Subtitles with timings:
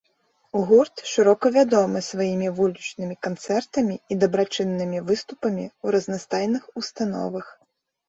[0.69, 7.59] Гурт шырока вядомы сваімі вулічнымі канцэртамі і дабрачыннымі выступамі ў разнастайных установах.